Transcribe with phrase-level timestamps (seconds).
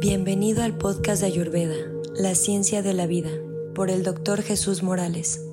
[0.00, 1.74] Bienvenido al podcast de Ayurveda,
[2.14, 3.30] La Ciencia de la Vida,
[3.74, 5.44] por el doctor Jesús Morales.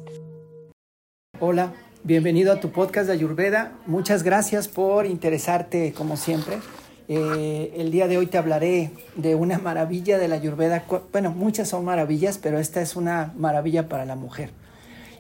[1.40, 1.74] Hola,
[2.04, 3.80] bienvenido a tu podcast de Ayurveda.
[3.88, 6.60] Muchas gracias por interesarte como siempre.
[7.08, 10.86] Eh, el día de hoy te hablaré de una maravilla de la Ayurveda.
[11.12, 14.52] Bueno, muchas son maravillas, pero esta es una maravilla para la mujer.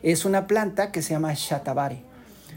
[0.04, 2.04] Es una planta que se llama Shatavari.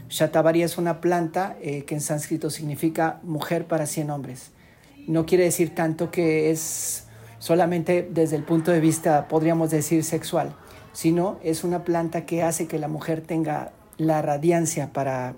[0.09, 4.51] Shatavari es una planta eh, que en sánscrito significa mujer para cien hombres
[5.09, 7.07] no quiere decir tanto que es
[7.39, 10.55] solamente desde el punto de vista, podríamos decir, sexual,
[10.93, 15.33] sino es una planta que hace que la mujer tenga la radiancia para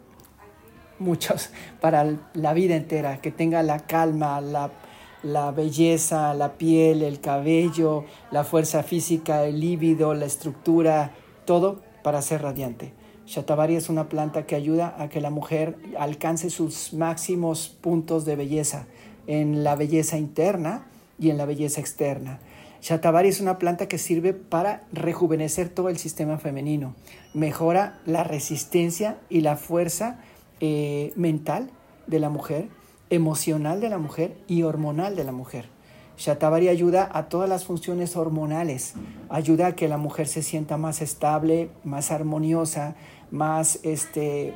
[1.00, 8.04] muchos, para la vida entera, que tenga la calma, la, belleza, la piel, el cabello,
[8.30, 11.14] la fuerza física, el líbido, la estructura,
[11.46, 12.92] todo para ser radiante.
[13.26, 18.36] Shatavari es una planta que ayuda a que la mujer alcance sus máximos puntos de
[18.36, 18.88] belleza,
[19.32, 20.88] en la belleza interna
[21.18, 22.40] y en la belleza externa.
[22.82, 26.96] Shatavari es una planta que sirve para rejuvenecer todo el sistema femenino,
[27.34, 30.20] mejora la resistencia y la fuerza
[30.60, 31.70] eh, mental
[32.08, 32.68] de la mujer,
[33.10, 35.70] emocional de la mujer y hormonal de la mujer.
[36.18, 38.96] Shatavari ayuda a todas las funciones hormonales,
[39.30, 42.96] ayuda a que la mujer se sienta más estable, más armoniosa,
[43.32, 44.54] más, este,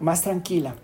[0.00, 0.74] más tranquila,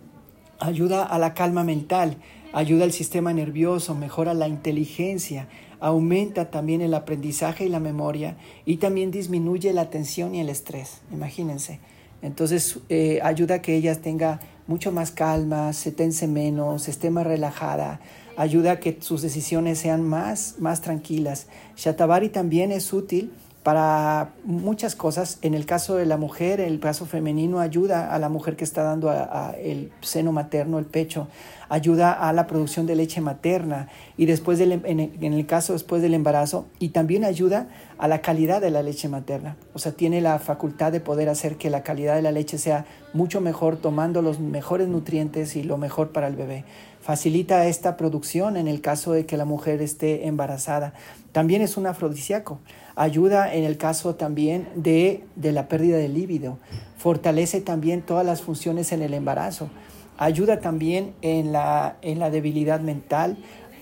[0.60, 2.16] ayuda a la calma mental,
[2.54, 5.48] ayuda al sistema nervioso, mejora la inteligencia,
[5.80, 11.02] aumenta también el aprendizaje y la memoria y también disminuye la tensión y el estrés,
[11.12, 11.80] imagínense.
[12.22, 17.26] Entonces eh, ayuda a que ella tenga mucho más calma, se tense menos, esté más
[17.26, 18.00] relajada,
[18.36, 21.48] ayuda a que sus decisiones sean más, más tranquilas.
[21.76, 23.32] Shatavari también es útil
[23.64, 25.38] para muchas cosas.
[25.40, 28.82] En el caso de la mujer, el brazo femenino ayuda a la mujer que está
[28.82, 29.10] dando
[29.58, 31.28] el seno materno, el pecho,
[31.70, 36.12] ayuda a la producción de leche materna y después del, en, el caso después del
[36.12, 39.56] embarazo y también ayuda a la calidad de la leche materna.
[39.72, 42.84] O sea, tiene la facultad de poder hacer que la calidad de la leche sea
[43.14, 46.66] mucho mejor tomando los mejores nutrientes y lo mejor para el bebé.
[47.04, 50.94] Facilita esta producción en el caso de que la mujer esté embarazada.
[51.32, 52.60] También es un afrodisíaco.
[52.96, 56.56] Ayuda en el caso también de, la pérdida de líbido,
[56.96, 59.68] fortalece también todas las funciones en el embarazo,
[60.16, 63.36] ayuda también en la, en la debilidad mental,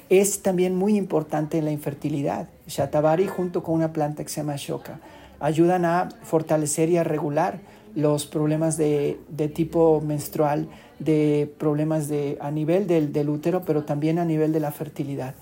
[0.09, 2.49] es también muy importante en la infertilidad.
[2.67, 4.99] Shatavari junto con una planta que se llama Shoka.
[5.39, 7.61] Ayudan a fortalecer y a regular
[7.95, 13.85] los problemas de, de tipo menstrual, de problemas de, a nivel del, del útero, pero
[13.85, 15.35] también a nivel de la fertilidad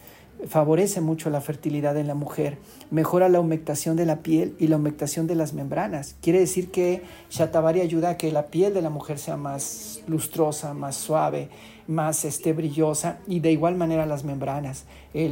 [0.49, 2.59] favorece mucho la fertilidad en la mujer,
[2.91, 6.17] mejora la humectación de la piel y la humectación de las membranas.
[6.21, 10.75] Quiere decir que Shatavari ayuda a que la piel de la mujer sea más lustrosa,
[10.75, 11.49] más suave,
[11.87, 15.29] más este, brillosa y de igual manera las membranas eh,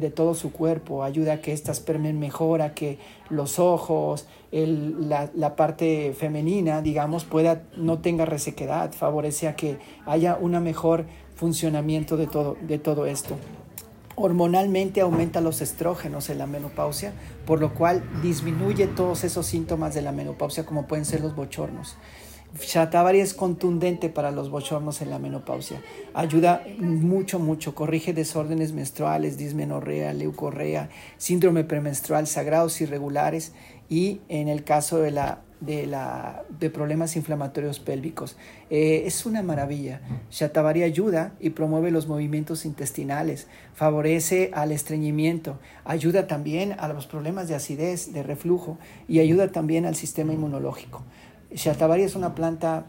[0.00, 1.04] de, todo su cuerpo.
[1.04, 2.98] Ayuda a que éstas permen mejor, a que
[3.28, 8.92] los ojos, la, la, parte femenina, digamos, pueda, no tenga resequedad.
[8.92, 11.04] Favorece a que haya un mejor
[11.34, 13.36] funcionamiento de todo, de todo esto
[14.18, 17.12] hormonalmente aumenta los estrógenos en la menopausia,
[17.46, 21.96] por lo cual disminuye todos esos síntomas de la menopausia como pueden ser los bochornos.
[22.60, 25.82] Shatavari es contundente para los bochornos en la menopausia.
[26.14, 27.74] Ayuda mucho, mucho.
[27.74, 33.52] Corrige desórdenes menstruales, dismenorrea, leucorrea, síndrome premenstrual, sagrados irregulares
[33.88, 38.36] y en el caso de la de, la, de problemas inflamatorios pélvicos.
[38.70, 40.00] Eh, es una maravilla.
[40.30, 47.48] Shatavari ayuda y promueve los movimientos intestinales, favorece al estreñimiento, ayuda también a los problemas
[47.48, 51.02] de acidez, de reflujo y ayuda también al sistema inmunológico.
[51.50, 52.86] Shatavari es una planta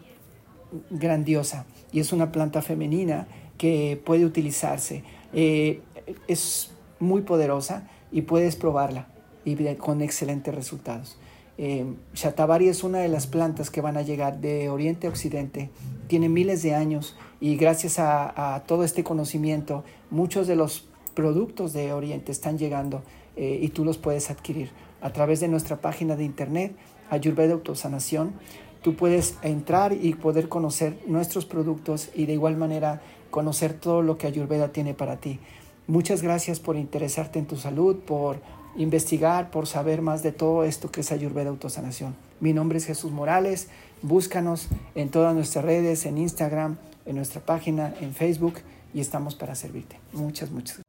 [0.89, 5.03] grandiosa y es una planta femenina que puede utilizarse.
[5.33, 5.81] Eh,
[6.27, 9.07] es muy poderosa y puedes probarla
[9.45, 11.17] y con excelentes resultados.
[11.61, 15.69] Eh, Shatavari es una de las plantas que van a llegar de oriente a occidente.
[16.07, 21.91] Tiene miles de años y gracias a, todo este conocimiento, muchos de los productos de
[21.91, 23.03] oriente están llegando
[23.35, 26.73] eh, y tú los puedes adquirir a través de nuestra página de internet,
[27.09, 28.35] Ayurveda Autosanación.
[28.81, 33.01] Tú puedes entrar y poder conocer nuestros productos y de igual manera
[33.31, 35.41] conocer todo lo que Ayurveda tiene para ti.
[35.87, 38.39] Muchas gracias por interesarte en tu salud, por
[38.77, 42.15] investigar, por saber más de todo esto que es Ayurveda Autosanación.
[42.39, 43.67] Mi nombre es Jesús Morales,
[44.01, 48.55] búscanos en todas nuestras redes, en Instagram, en nuestra página, en Facebook
[48.93, 49.99] y estamos para servirte.
[50.13, 50.88] Muchas, muchas gracias.